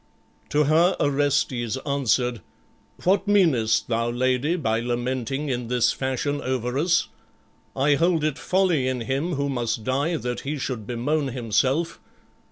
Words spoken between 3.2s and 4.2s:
meanest thou,